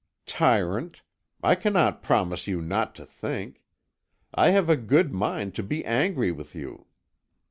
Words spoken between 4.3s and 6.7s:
I have a good mind to be angry with